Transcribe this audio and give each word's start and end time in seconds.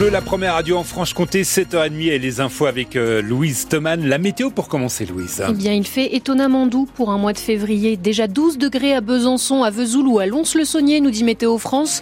La 0.00 0.22
première 0.22 0.54
radio 0.54 0.76
en 0.76 0.84
Franche-Comté, 0.84 1.42
7h30 1.42 2.08
et 2.12 2.20
les 2.20 2.40
infos 2.40 2.66
avec 2.66 2.94
euh, 2.94 3.20
Louise 3.20 3.66
Thoman. 3.66 4.06
La 4.06 4.18
météo 4.18 4.48
pour 4.48 4.68
commencer, 4.68 5.04
Louise. 5.04 5.42
Eh 5.48 5.52
bien, 5.52 5.72
il 5.72 5.84
fait 5.84 6.14
étonnamment 6.14 6.68
doux 6.68 6.86
pour 6.94 7.10
un 7.10 7.18
mois 7.18 7.32
de 7.32 7.38
février. 7.38 7.96
Déjà 7.96 8.28
12 8.28 8.58
degrés 8.58 8.94
à 8.94 9.00
Besançon, 9.00 9.64
à 9.64 9.70
Vesoul 9.70 10.06
ou 10.06 10.20
à 10.20 10.26
Lons-le-Saunier, 10.26 11.00
nous 11.00 11.10
dit 11.10 11.24
Météo 11.24 11.58
France. 11.58 12.00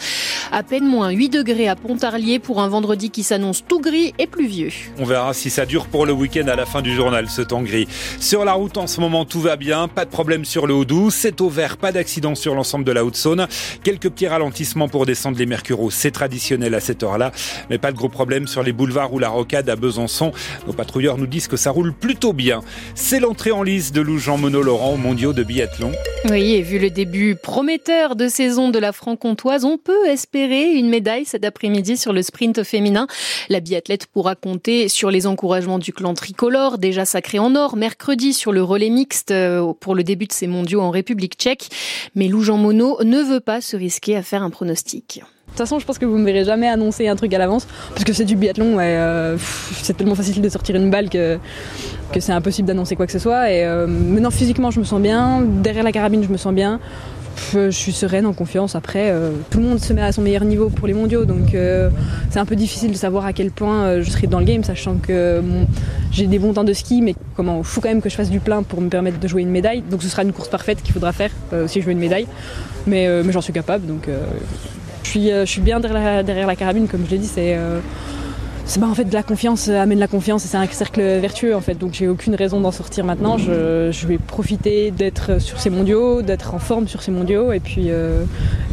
À 0.53 0.63
peine 0.63 0.85
moins 0.85 1.09
8 1.09 1.31
degrés 1.31 1.69
à 1.69 1.75
Pontarlier 1.75 2.39
pour 2.39 2.61
un 2.61 2.69
vendredi 2.69 3.09
qui 3.09 3.23
s'annonce 3.23 3.65
tout 3.67 3.81
gris 3.81 4.13
et 4.19 4.27
pluvieux. 4.27 4.73
On 4.99 5.07
verra 5.07 5.33
si 5.33 5.49
ça 5.49 5.65
dure 5.65 5.87
pour 5.87 6.05
le 6.05 6.13
week-end 6.13 6.49
à 6.49 6.55
la 6.55 6.67
fin 6.67 6.83
du 6.83 6.95
journal, 6.95 7.31
ce 7.31 7.41
temps 7.41 7.63
gris. 7.63 7.89
Sur 8.21 8.45
la 8.45 8.53
route, 8.53 8.77
en 8.77 8.89
ce 8.89 9.01
moment, 9.01 9.25
tout 9.25 9.41
va 9.41 9.57
bien. 9.57 9.89
Pas 9.89 10.05
de 10.05 10.11
problème 10.11 10.45
sur 10.45 10.67
le 10.67 10.75
Haut-Doubs. 10.75 11.11
C'est 11.11 11.41
au 11.41 11.49
vert, 11.49 11.79
pas 11.79 11.93
d'accident 11.93 12.35
sur 12.35 12.55
l'ensemble 12.55 12.85
de 12.85 12.93
la 12.93 13.07
Haute-Saône. 13.07 13.47
Quelques 13.83 14.11
petits 14.11 14.29
ralentissements 14.29 14.89
pour 14.89 15.07
descendre 15.07 15.39
les 15.39 15.47
Mercureaux. 15.47 15.91
C'est 15.91 16.11
traditionnel 16.11 16.75
à 16.75 16.81
cette 16.81 17.03
heure-là. 17.03 17.33
Mais 17.71 17.79
pas 17.87 17.93
de 17.93 17.97
gros 17.99 18.09
problèmes 18.09 18.49
sur 18.49 18.65
les 18.65 18.73
boulevards 18.73 19.15
ou 19.15 19.21
la 19.21 19.29
rocade 19.29 19.71
à 19.71 19.77
Besançon. 19.77 20.33
Nos 20.67 20.73
patrouilleurs 20.73 21.19
nous 21.19 21.29
disent 21.29 21.47
que 21.47 21.57
ça 21.57 21.71
roule 21.71 21.93
plutôt 21.93 22.33
bien. 22.33 22.63
C'est 22.97 23.21
l'entrée 23.21 23.53
en 23.53 23.63
lice 23.63 23.93
de 23.93 24.01
Lou 24.01 24.19
Jean 24.19 24.39
Monod 24.39 24.65
Laurent 24.65 24.95
aux 24.95 24.97
mondiaux 24.97 25.33
de 25.33 25.45
biathlon. 25.45 25.93
Oui, 26.29 26.55
et 26.55 26.63
vu 26.63 26.81
le 26.81 26.91
début 26.91 27.37
prometteur 27.37 28.17
de 28.17 28.27
saison 28.27 28.71
de 28.71 28.81
la 28.81 28.91
franc-comtoise, 28.91 29.65
on 29.65 29.79
peut 29.79 30.05
espérer 30.09 30.73
une 30.73 30.89
médaille 30.89 31.27
cet 31.27 31.45
après-midi 31.45 31.97
sur 31.97 32.13
le 32.13 32.23
sprint 32.23 32.65
féminin. 32.65 33.07
La 33.51 33.61
biathlète 33.61 34.07
pourra 34.07 34.35
compter 34.35 34.89
sur 34.89 35.13
les 35.13 35.29
encouragements 35.29 35.79
du 35.79 35.93
clan 35.93 36.15
tricolore, 36.15 36.79
déjà 36.79 37.05
sacré 37.05 37.39
en 37.39 37.55
or, 37.55 37.77
mercredi 37.77 38.33
sur 38.33 38.51
le 38.51 38.65
relais 38.65 38.91
mixte 38.91 39.31
euh, 39.31 39.73
pour 39.79 39.95
le 39.95 40.03
début 40.03 40.27
de 40.27 40.33
ces 40.33 40.49
mondiaux 40.49 40.81
en 40.81 40.91
République 40.91 41.35
tchèque. 41.35 41.69
Mais 42.17 42.27
Lou 42.27 42.43
Jean 42.43 42.57
Monod 42.57 43.05
ne 43.05 43.23
veut 43.23 43.39
pas 43.39 43.61
se 43.61 43.77
risquer 43.77 44.17
à 44.17 44.25
faire 44.25 44.43
un 44.43 44.51
pronostic. 44.51 45.23
De 45.47 45.59
toute 45.59 45.69
façon, 45.69 45.79
je 45.79 45.87
pense 45.87 45.99
que 45.99 46.05
vous 46.05 46.19
me 46.19 46.25
verrez 46.27 46.45
jamais 46.45 46.69
annoncer 46.69 47.09
un 47.09 47.17
truc 47.17 47.33
à 47.33 47.39
l'avance, 47.39 47.67
parce 47.91 48.05
que 48.05 48.13
c'est 48.13 48.27
du 48.27 48.37
biathlon 48.37 48.79
et 48.79 48.85
euh, 48.85 49.39
c'est 49.83 49.97
tellement 49.97 50.15
facile 50.15 50.43
de 50.43 50.49
sortir 50.51 50.77
une 50.77 50.91
balle 50.91 51.09
que, 51.09 51.39
c'est 52.19 52.33
impossible 52.33 52.69
d'annoncer 52.69 52.95
quoi 52.95 53.07
que 53.07 53.13
ce 53.13 53.19
soit. 53.19 53.51
Et 53.51 53.65
euh, 53.65 53.87
maintenant, 53.87 54.31
physiquement, 54.31 54.71
je 54.71 54.81
me 54.81 54.85
sens 54.85 55.01
bien. 55.01 55.41
Derrière 55.43 55.85
la 55.85 55.93
carabine, 55.93 56.23
je 56.23 56.29
me 56.29 56.37
sens 56.37 56.53
bien. 56.53 56.79
Je 57.53 57.71
suis 57.71 57.93
sereine, 57.93 58.27
en 58.27 58.33
confiance. 58.33 58.75
Après, 58.75 59.11
euh, 59.11 59.31
tout 59.51 59.59
le 59.59 59.65
monde 59.65 59.79
se 59.79 59.93
met 59.93 60.03
à 60.03 60.13
son 60.13 60.23
meilleur 60.23 60.45
niveau 60.45 60.69
pour 60.69 60.89
les 60.89 60.95
mondiaux, 60.95 61.25
donc 61.25 61.55
euh, 61.55 61.91
c'est 62.31 62.39
un 62.39 62.45
peu 62.45 62.57
difficile 62.57 62.91
de 62.91 62.97
savoir 62.97 63.27
à 63.27 63.33
quel 63.33 63.51
point 63.51 63.85
euh, 63.85 64.03
je 64.03 64.11
serai 64.11 64.27
dans 64.27 64.39
le 64.39 64.45
game, 64.45 64.65
sachant 64.65 64.97
que 64.97 65.43
j'ai 66.11 66.27
des 66.27 66.39
bons 66.39 66.55
temps 66.55 66.65
de 66.65 66.73
ski, 66.73 67.03
mais 67.03 67.15
comment, 67.37 67.63
faut 67.63 67.81
quand 67.81 67.89
même 67.89 68.01
que 68.01 68.09
je 68.09 68.17
fasse 68.17 68.31
du 68.31 68.41
plein 68.41 68.63
pour 68.63 68.81
me 68.81 68.89
permettre 68.89 69.21
de 69.21 69.29
jouer 69.29 69.43
une 69.43 69.51
médaille. 69.51 69.83
Donc 69.83 70.03
ce 70.03 70.09
sera 70.09 70.23
une 70.23 70.33
course 70.33 70.49
parfaite 70.49 70.83
qu'il 70.83 70.93
faudra 70.93 71.13
faire 71.13 71.31
si 71.67 71.81
je 71.81 71.87
veux 71.87 71.93
une 71.93 71.99
médaille, 71.99 72.27
mais, 72.87 73.23
mais 73.23 73.33
j'en 73.33 73.41
suis 73.43 73.53
capable. 73.53 73.87
Donc 73.87 74.09
suis, 75.21 75.31
je 75.31 75.45
suis 75.45 75.61
bien 75.61 75.81
derrière 75.81 76.47
la, 76.47 76.57
carabine, 76.57 76.89
comme 76.89 77.05
je 77.07 77.11
l'ai 77.13 77.19
dit, 77.19 77.27
c'est 77.27 77.57
c'est 78.67 78.83
en 78.83 78.95
fait 78.95 79.05
de 79.05 79.15
la 79.15 79.23
confiance 79.23 79.69
amène 79.69 80.01
la 80.01 80.09
confiance 80.09 80.45
et 80.45 80.49
c'est 80.49 80.57
un 80.57 80.67
cercle 80.67 81.01
vertueux 81.01 81.55
en 81.55 81.61
fait. 81.61 81.75
Donc 81.75 81.95
j'ai 81.95 82.09
aucune 82.09 82.35
raison 82.35 82.61
d'en 82.61 82.73
sortir 82.73 83.05
maintenant. 83.05 83.39
Je, 83.39 83.91
je, 83.93 84.07
vais 84.09 84.19
profiter 84.19 84.91
d'être 84.91 85.41
sur 85.41 85.61
ces 85.61 85.71
mondiaux 85.71 86.21
d'être 86.21 86.53
en 86.53 86.59
forme 86.59 86.89
sur 86.89 87.01
ces 87.01 87.13
mondiaux 87.13 87.53
et 87.53 87.61
puis, 87.61 87.91
euh, 87.91 88.25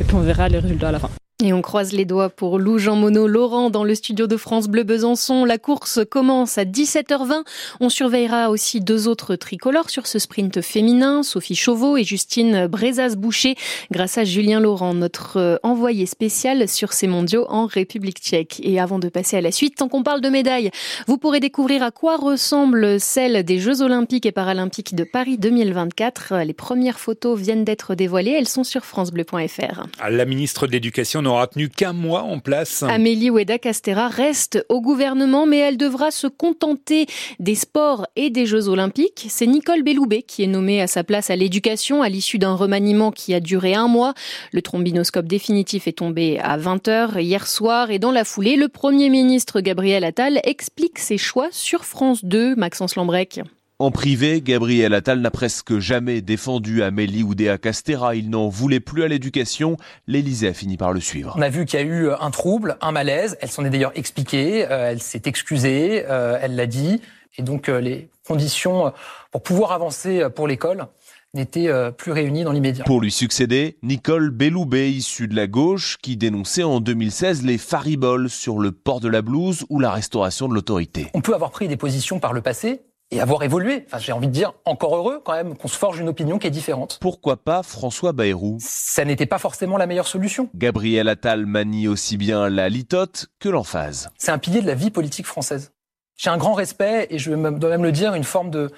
et 0.02 0.04
puis 0.04 0.16
on 0.16 0.22
verra 0.22 0.50
les 0.50 0.60
résultats 0.60 0.90
à 0.90 0.94
la 0.94 1.00
fin 1.00 1.10
et 1.42 1.52
on 1.52 1.62
croise 1.62 1.92
les 1.92 2.06
doigts 2.06 2.30
pour 2.30 2.60
Lou 2.60 2.78
Jean 2.78 2.96
Monod 2.96 3.28
Laurent 3.28 3.70
dans 3.70 3.84
le 3.84 3.96
studio 3.96 4.28
de 4.28 4.38
France 4.38 4.68
Bleu 4.68 4.84
Besançon. 4.84 5.46
La 5.46 5.58
course 5.58 6.00
commence 6.10 6.58
à 6.58 6.64
17h20. 6.64 7.44
On 7.80 7.90
surveillera 7.90 8.50
aussi 8.50 8.82
deux 8.82 9.08
autres 9.08 9.36
tricolores 9.36 9.90
sur 9.90 10.06
ce 10.06 10.20
sprint 10.20 10.62
féminin, 10.62 11.24
Sophie 11.24 11.56
Chauveau 11.56 11.98
et 11.98 12.04
Justine 12.04 12.68
Brezas-Boucher, 12.68 13.56
grâce 13.92 14.18
à 14.18 14.24
Julien 14.24 14.60
Laurent, 14.60 14.94
notre 14.94 15.38
euh, 15.38 15.58
envoyé 15.64 16.06
spécial 16.06 16.70
sur 16.70 16.94
ces 16.94 17.08
mondiaux 17.08 17.46
en 17.50 17.66
République 17.66 18.20
tchèque. 18.20 18.62
Et 18.64 18.80
avant 18.80 19.00
de 19.00 19.10
passer 19.10 19.36
à 19.36 19.42
la 19.42 19.52
suite, 19.52 19.76
tant 19.76 19.90
qu'on 19.90 20.04
parle 20.04 20.22
de 20.22 20.30
médailles, 20.30 20.70
vous 21.08 21.18
pourrez 21.18 21.40
découvrir 21.40 21.84
à 21.84 21.92
quoi 21.92 22.18
ressemble 22.18 23.00
celle 23.00 23.44
des 23.44 23.60
Jeux 23.60 23.82
Olympiques 23.82 24.28
et 24.28 24.32
Paralympiques 24.32 24.96
de 24.96 25.04
Paris 25.04 25.38
2024. 25.40 26.44
Les 26.46 26.54
premières 26.54 27.00
photos 27.00 27.40
viennent 27.40 27.66
d'être 27.66 27.96
dévoilées. 27.96 28.36
Elles 28.38 28.48
sont 28.48 28.64
sur 28.64 28.86
francebleu.fr. 28.86 29.88
La 30.08 30.26
ministre 30.26 30.68
de 30.68 30.72
l'Éducation 30.72 31.23
n'aura 31.24 31.48
tenu 31.48 31.70
qu'un 31.70 31.94
mois 31.94 32.22
en 32.22 32.40
place. 32.40 32.84
Amélie 32.84 33.30
Oueda 33.30 33.58
Castera 33.58 34.08
reste 34.08 34.66
au 34.70 34.82
gouvernement, 34.82 35.46
mais 35.46 35.58
elle 35.58 35.78
devra 35.78 36.12
se 36.12 36.28
contenter 36.28 37.08
des 37.40 37.56
sports 37.56 38.06
et 38.16 38.30
des 38.30 38.46
Jeux 38.46 38.68
Olympiques. 38.68 39.26
C'est 39.30 39.48
Nicole 39.48 39.84
Belloubet 39.84 40.22
qui 40.22 40.44
est 40.44 40.48
nommée 40.48 40.82
à 40.82 40.88
sa 40.88 41.04
place 41.04 41.30
à 41.30 41.36
l'éducation 41.36 42.02
à 42.02 42.10
l'issue 42.10 42.38
d'un 42.38 42.56
remaniement 42.56 43.12
qui 43.12 43.34
a 43.34 43.40
duré 43.40 43.74
un 43.74 43.88
mois. 43.88 44.14
Le 44.52 44.62
trombinoscope 44.62 45.26
définitif 45.26 45.88
est 45.88 45.98
tombé 45.98 46.40
à 46.40 46.58
20h 46.58 47.20
hier 47.20 47.48
soir 47.48 47.90
et 47.90 48.00
dans 48.00 48.12
la 48.12 48.26
foulée, 48.26 48.56
le 48.56 48.68
Premier 48.68 49.10
ministre 49.10 49.62
Gabriel 49.62 50.04
Attal 50.04 50.40
explique 50.44 51.00
ses 51.00 51.18
choix 51.18 51.48
sur 51.52 51.86
France 51.86 52.24
2, 52.26 52.56
Maxence 52.56 52.96
Lambrec. 52.96 53.42
En 53.84 53.92
privé, 53.92 54.40
Gabriel 54.40 54.94
Attal 54.94 55.20
n'a 55.20 55.30
presque 55.30 55.78
jamais 55.80 56.22
défendu 56.22 56.84
Amélie 56.84 57.22
Oudéa 57.22 57.58
Castera. 57.58 58.16
Il 58.16 58.30
n'en 58.30 58.48
voulait 58.48 58.80
plus 58.80 59.04
à 59.04 59.10
l'éducation. 59.10 59.76
L'Élysée 60.08 60.48
a 60.48 60.54
fini 60.54 60.78
par 60.78 60.94
le 60.94 61.02
suivre. 61.02 61.36
On 61.38 61.42
a 61.42 61.50
vu 61.50 61.66
qu'il 61.66 61.82
y 61.82 61.84
a 61.84 61.86
eu 61.86 62.10
un 62.10 62.32
trouble, 62.32 62.78
un 62.80 62.94
malaise. 62.94 63.38
Elle 63.42 63.52
s'en 63.52 63.66
est 63.66 63.70
d'ailleurs 63.70 63.92
expliquée. 63.96 64.66
Euh, 64.72 64.92
elle 64.92 65.02
s'est 65.02 65.24
excusée. 65.26 66.06
Euh, 66.08 66.40
elle 66.42 66.56
l'a 66.56 66.66
dit. 66.66 67.02
Et 67.38 67.42
donc, 67.42 67.68
euh, 67.68 67.82
les 67.82 68.08
conditions 68.26 68.94
pour 69.34 69.44
pouvoir 69.44 69.74
avancer 69.74 70.30
pour 70.34 70.48
l'école 70.48 70.88
n'étaient 71.34 71.68
plus 71.98 72.14
réunies 72.14 72.46
dans 72.46 72.54
l'immédiat. 72.54 72.86
Pour 72.86 73.02
lui 73.02 73.12
succéder, 73.12 73.76
Nicole 73.84 74.30
Belloubet, 74.30 74.92
issue 74.92 75.28
de 75.28 75.36
la 75.36 75.48
gauche, 75.48 75.98
qui 76.02 76.16
dénonçait 76.16 76.64
en 76.64 76.80
2016 76.80 77.44
les 77.44 77.58
fariboles 77.58 78.30
sur 78.30 78.60
le 78.60 78.72
port 78.72 79.02
de 79.02 79.10
la 79.10 79.22
blouse 79.22 79.66
ou 79.68 79.82
la 79.82 79.92
restauration 79.92 80.48
de 80.48 80.54
l'autorité. 80.54 81.08
On 81.14 81.20
peut 81.20 81.34
avoir 81.34 81.52
pris 81.52 81.68
des 81.68 81.76
positions 81.76 82.22
par 82.22 82.32
le 82.32 82.40
passé 82.40 82.80
et 83.14 83.22
avoir 83.22 83.44
évolué. 83.44 83.86
Enfin, 83.88 84.00
j'ai 84.00 84.12
envie 84.12 84.28
de 84.28 84.32
dire 84.32 84.54
encore 84.66 84.96
heureux 84.96 85.22
quand 85.24 85.34
même 85.34 85.56
qu'on 85.56 85.68
se 85.68 85.78
forge 85.78 86.00
une 86.00 86.10
opinion 86.10 86.40
qui 86.40 86.48
est 86.48 86.52
différente. 86.52 86.98
Pourquoi 87.02 87.38
pas 87.38 87.64
François 87.64 88.12
Bayrou? 88.12 88.58
Ça 88.60 89.06
n'était 89.06 89.26
pas 89.26 89.38
forcément 89.38 89.78
la 89.78 89.86
meilleure 89.86 90.08
solution. 90.08 90.50
Gabriel 90.56 91.08
Attal 91.08 91.46
manie 91.46 91.88
aussi 91.88 92.18
bien 92.18 92.50
la 92.50 92.70
litote 92.70 93.28
que 93.40 93.50
l'emphase. 93.50 94.10
C'est 94.18 94.32
un 94.32 94.38
pilier 94.40 94.62
de 94.62 94.68
la 94.68 94.76
vie 94.76 94.92
politique 94.92 95.28
française. 95.28 95.72
J'ai 96.16 96.30
un 96.30 96.38
grand 96.38 96.54
respect 96.54 97.08
et 97.10 97.18
je 97.18 97.32
dois 97.32 97.70
même 97.70 97.84
le 97.84 97.92
dire, 97.92 98.14
une 98.14 98.24
forme 98.24 98.50
de 98.50 98.72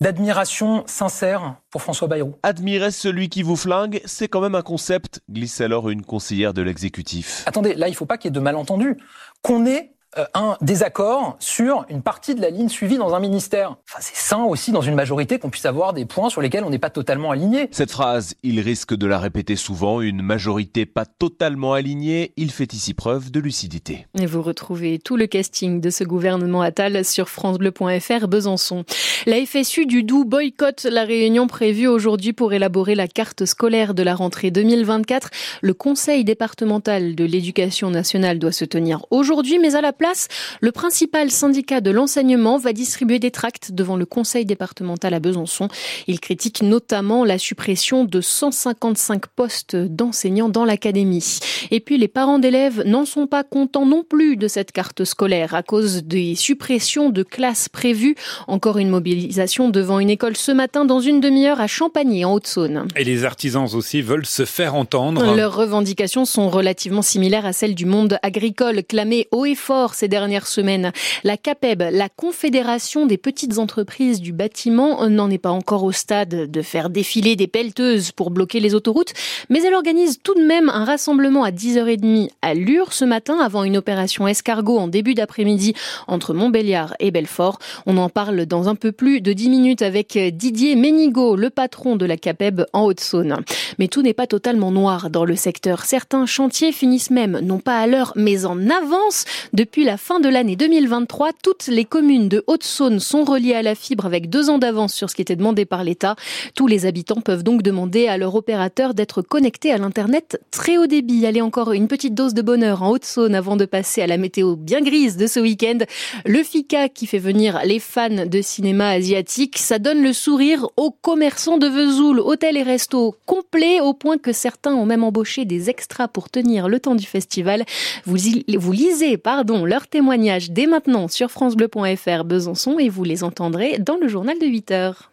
d'admiration 0.00 0.82
sincère 0.86 1.56
pour 1.70 1.82
François 1.82 2.08
Bayrou. 2.08 2.34
Admirer 2.42 2.90
celui 2.90 3.28
qui 3.28 3.42
vous 3.42 3.56
flingue, 3.56 4.00
c'est 4.06 4.28
quand 4.28 4.40
même 4.40 4.54
un 4.54 4.62
concept, 4.62 5.20
glisse 5.30 5.60
alors 5.60 5.90
une 5.90 6.02
conseillère 6.02 6.54
de 6.54 6.62
l'exécutif. 6.62 7.42
Attendez, 7.44 7.74
là 7.74 7.86
il 7.86 7.90
ne 7.90 7.96
faut 7.96 8.06
pas 8.06 8.16
qu'il 8.16 8.28
y 8.28 8.30
ait 8.30 8.32
de 8.32 8.40
malentendus. 8.40 8.96
Qu'on 9.42 9.66
ait 9.66 9.92
un 10.34 10.56
désaccord 10.60 11.36
sur 11.38 11.84
une 11.88 12.02
partie 12.02 12.34
de 12.34 12.40
la 12.40 12.50
ligne 12.50 12.68
suivie 12.68 12.98
dans 12.98 13.14
un 13.14 13.20
ministère. 13.20 13.76
Enfin, 13.88 13.98
c'est 14.00 14.16
sain 14.16 14.42
aussi 14.44 14.72
dans 14.72 14.80
une 14.80 14.94
majorité 14.94 15.38
qu'on 15.38 15.50
puisse 15.50 15.66
avoir 15.66 15.92
des 15.92 16.04
points 16.04 16.30
sur 16.30 16.40
lesquels 16.40 16.64
on 16.64 16.70
n'est 16.70 16.78
pas 16.78 16.90
totalement 16.90 17.30
aligné. 17.30 17.68
Cette 17.70 17.92
phrase, 17.92 18.34
il 18.42 18.60
risque 18.60 18.94
de 18.94 19.06
la 19.06 19.18
répéter 19.18 19.56
souvent, 19.56 20.00
une 20.00 20.22
majorité 20.22 20.86
pas 20.86 21.06
totalement 21.06 21.74
alignée, 21.74 22.32
il 22.36 22.50
fait 22.50 22.72
ici 22.72 22.94
preuve 22.94 23.30
de 23.30 23.40
lucidité. 23.40 24.06
Et 24.18 24.26
vous 24.26 24.42
retrouvez 24.42 24.98
tout 24.98 25.16
le 25.16 25.26
casting 25.26 25.80
de 25.80 25.90
ce 25.90 26.04
gouvernement 26.04 26.62
Attal 26.62 27.04
sur 27.04 27.28
francebleu.fr 27.28 28.26
Besançon. 28.26 28.84
La 29.26 29.44
FSU 29.44 29.86
du 29.86 30.02
Doubs 30.02 30.24
boycotte 30.24 30.84
la 30.84 31.04
réunion 31.04 31.46
prévue 31.46 31.86
aujourd'hui 31.86 32.32
pour 32.32 32.52
élaborer 32.52 32.94
la 32.94 33.06
carte 33.06 33.44
scolaire 33.44 33.94
de 33.94 34.02
la 34.02 34.14
rentrée 34.14 34.50
2024. 34.50 35.30
Le 35.62 35.74
conseil 35.74 36.24
départemental 36.24 37.14
de 37.14 37.24
l'éducation 37.24 37.90
nationale 37.90 38.38
doit 38.38 38.52
se 38.52 38.64
tenir 38.64 39.06
aujourd'hui, 39.10 39.58
mais 39.58 39.74
à 39.74 39.80
la 39.80 39.92
place, 40.00 40.28
le 40.62 40.72
principal 40.72 41.30
syndicat 41.30 41.82
de 41.82 41.90
l'enseignement 41.90 42.56
va 42.56 42.72
distribuer 42.72 43.18
des 43.18 43.30
tracts 43.30 43.70
devant 43.70 43.96
le 43.96 44.06
conseil 44.06 44.46
départemental 44.46 45.12
à 45.12 45.20
Besançon. 45.20 45.68
Il 46.06 46.20
critique 46.20 46.62
notamment 46.62 47.22
la 47.22 47.36
suppression 47.36 48.04
de 48.04 48.22
155 48.22 49.26
postes 49.26 49.76
d'enseignants 49.76 50.48
dans 50.48 50.64
l'académie. 50.64 51.40
Et 51.70 51.80
puis 51.80 51.98
les 51.98 52.08
parents 52.08 52.38
d'élèves 52.38 52.82
n'en 52.86 53.04
sont 53.04 53.26
pas 53.26 53.44
contents 53.44 53.84
non 53.84 54.02
plus 54.02 54.38
de 54.38 54.48
cette 54.48 54.72
carte 54.72 55.04
scolaire 55.04 55.54
à 55.54 55.62
cause 55.62 56.02
des 56.02 56.34
suppressions 56.34 57.10
de 57.10 57.22
classes 57.22 57.68
prévues. 57.68 58.16
Encore 58.48 58.78
une 58.78 58.88
mobilisation 58.88 59.68
devant 59.68 60.00
une 60.00 60.08
école 60.08 60.36
ce 60.36 60.50
matin 60.50 60.86
dans 60.86 61.00
une 61.00 61.20
demi-heure 61.20 61.60
à 61.60 61.66
Champagny 61.66 62.24
en 62.24 62.32
Haute-Saône. 62.32 62.88
Et 62.96 63.04
les 63.04 63.26
artisans 63.26 63.68
aussi 63.74 64.00
veulent 64.00 64.24
se 64.24 64.46
faire 64.46 64.74
entendre. 64.74 65.36
Leurs 65.36 65.54
revendications 65.54 66.24
sont 66.24 66.48
relativement 66.48 67.02
similaires 67.02 67.44
à 67.44 67.52
celles 67.52 67.74
du 67.74 67.84
monde 67.84 68.18
agricole, 68.22 68.82
clamées 68.82 69.28
haut 69.30 69.44
et 69.44 69.54
fort 69.54 69.89
ces 69.94 70.08
dernières 70.08 70.46
semaines. 70.46 70.92
La 71.24 71.36
CAPEB, 71.36 71.82
la 71.92 72.08
Confédération 72.08 73.06
des 73.06 73.18
petites 73.18 73.58
entreprises 73.58 74.20
du 74.20 74.32
bâtiment, 74.32 75.08
n'en 75.08 75.30
est 75.30 75.38
pas 75.38 75.50
encore 75.50 75.84
au 75.84 75.92
stade 75.92 76.50
de 76.50 76.62
faire 76.62 76.90
défiler 76.90 77.36
des 77.36 77.46
pelleteuses 77.46 78.12
pour 78.12 78.30
bloquer 78.30 78.60
les 78.60 78.74
autoroutes, 78.74 79.12
mais 79.48 79.62
elle 79.62 79.74
organise 79.74 80.20
tout 80.22 80.34
de 80.34 80.44
même 80.44 80.68
un 80.68 80.84
rassemblement 80.84 81.44
à 81.44 81.50
10h30 81.50 82.30
à 82.42 82.54
Lure 82.54 82.92
ce 82.92 83.04
matin 83.04 83.38
avant 83.38 83.64
une 83.64 83.76
opération 83.76 84.26
escargot 84.28 84.78
en 84.78 84.88
début 84.88 85.14
d'après-midi 85.14 85.74
entre 86.06 86.34
Montbéliard 86.34 86.94
et 87.00 87.10
Belfort. 87.10 87.58
On 87.86 87.96
en 87.96 88.08
parle 88.08 88.46
dans 88.46 88.68
un 88.68 88.74
peu 88.74 88.92
plus 88.92 89.20
de 89.20 89.32
10 89.32 89.48
minutes 89.48 89.82
avec 89.82 90.18
Didier 90.18 90.76
Ménigaud, 90.76 91.36
le 91.36 91.50
patron 91.50 91.96
de 91.96 92.06
la 92.06 92.16
CAPEB 92.16 92.62
en 92.72 92.84
Haute-Saône. 92.84 93.36
Mais 93.78 93.88
tout 93.88 94.02
n'est 94.02 94.14
pas 94.14 94.26
totalement 94.26 94.70
noir 94.70 95.10
dans 95.10 95.24
le 95.24 95.36
secteur. 95.36 95.84
Certains 95.84 96.26
chantiers 96.26 96.72
finissent 96.72 97.10
même, 97.10 97.40
non 97.40 97.58
pas 97.58 97.78
à 97.78 97.86
l'heure, 97.86 98.12
mais 98.16 98.44
en 98.44 98.68
avance. 98.70 99.24
Depuis 99.52 99.79
la 99.84 99.96
fin 99.96 100.20
de 100.20 100.28
l'année 100.28 100.56
2023, 100.56 101.30
toutes 101.42 101.66
les 101.68 101.84
communes 101.84 102.28
de 102.28 102.44
Haute-Saône 102.46 103.00
sont 103.00 103.24
reliées 103.24 103.54
à 103.54 103.62
la 103.62 103.74
fibre 103.74 104.06
avec 104.06 104.28
deux 104.28 104.50
ans 104.50 104.58
d'avance 104.58 104.94
sur 104.94 105.08
ce 105.08 105.14
qui 105.14 105.22
était 105.22 105.36
demandé 105.36 105.64
par 105.64 105.84
l'État. 105.84 106.16
Tous 106.54 106.66
les 106.66 106.86
habitants 106.86 107.20
peuvent 107.20 107.42
donc 107.42 107.62
demander 107.62 108.06
à 108.08 108.18
leur 108.18 108.34
opérateur 108.34 108.94
d'être 108.94 109.22
connectés 109.22 109.72
à 109.72 109.78
l'Internet 109.78 110.40
très 110.50 110.76
haut 110.76 110.86
débit. 110.86 111.24
Allez, 111.26 111.40
encore 111.40 111.72
une 111.72 111.88
petite 111.88 112.14
dose 112.14 112.34
de 112.34 112.42
bonheur 112.42 112.82
en 112.82 112.90
Haute-Saône 112.90 113.34
avant 113.34 113.56
de 113.56 113.64
passer 113.64 114.02
à 114.02 114.06
la 114.06 114.16
météo 114.16 114.56
bien 114.56 114.80
grise 114.80 115.16
de 115.16 115.26
ce 115.26 115.40
week-end. 115.40 115.78
Le 116.26 116.42
FICA 116.42 116.88
qui 116.88 117.06
fait 117.06 117.18
venir 117.18 117.60
les 117.64 117.78
fans 117.78 118.26
de 118.26 118.42
cinéma 118.42 118.90
asiatique, 118.90 119.58
ça 119.58 119.78
donne 119.78 120.02
le 120.02 120.12
sourire 120.12 120.68
aux 120.76 120.90
commerçants 120.90 121.58
de 121.58 121.66
Vesoul, 121.66 122.20
hôtels 122.20 122.56
et 122.56 122.62
restos 122.62 123.14
complets 123.26 123.80
au 123.80 123.94
point 123.94 124.18
que 124.18 124.32
certains 124.32 124.74
ont 124.74 124.86
même 124.86 125.04
embauché 125.04 125.44
des 125.44 125.70
extras 125.70 126.08
pour 126.08 126.28
tenir 126.28 126.68
le 126.68 126.80
temps 126.80 126.94
du 126.94 127.06
festival. 127.06 127.64
Vous, 128.04 128.16
vous 128.58 128.72
lisez 128.72 129.16
pardon, 129.16 129.64
leurs 129.70 129.86
témoignages 129.86 130.50
dès 130.50 130.66
maintenant 130.66 131.06
sur 131.06 131.30
francebleu.fr 131.30 132.24
Besançon 132.24 132.80
et 132.80 132.88
vous 132.88 133.04
les 133.04 133.22
entendrez 133.22 133.78
dans 133.78 133.96
le 133.98 134.08
journal 134.08 134.36
de 134.36 134.46
8 134.46 134.72
heures. 134.72 135.12